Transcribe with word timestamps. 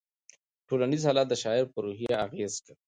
ټولنیز 0.67 1.01
حالات 1.07 1.27
د 1.29 1.33
شاعر 1.43 1.65
په 1.73 1.77
روحیه 1.85 2.15
اغېز 2.25 2.53
کوي. 2.65 2.73